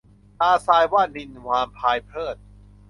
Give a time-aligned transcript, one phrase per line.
[0.39, 2.37] ตาทรายว่านิลวาม พรายเพริศ